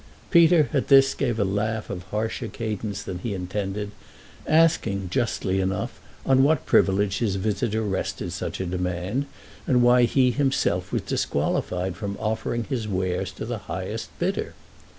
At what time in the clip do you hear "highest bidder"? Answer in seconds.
13.69-14.55